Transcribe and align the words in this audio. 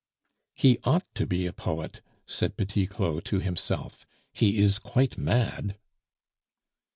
"He 0.55 0.79
ought 0.83 1.05
to 1.13 1.27
be 1.27 1.45
a 1.45 1.53
poet" 1.53 2.01
said 2.25 2.57
Petit 2.57 2.87
Claud 2.87 3.23
to 3.25 3.37
himself; 3.39 4.07
"he 4.33 4.57
is 4.57 4.79
quite 4.79 5.15
mad." 5.15 5.77